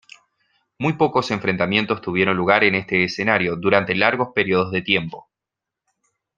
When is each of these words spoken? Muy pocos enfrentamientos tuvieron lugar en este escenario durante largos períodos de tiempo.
Muy 0.79 0.93
pocos 0.93 1.29
enfrentamientos 1.29 2.01
tuvieron 2.01 2.35
lugar 2.35 2.63
en 2.63 2.73
este 2.73 3.03
escenario 3.03 3.55
durante 3.55 3.93
largos 3.93 4.29
períodos 4.33 4.71
de 4.71 4.81
tiempo. 4.81 5.29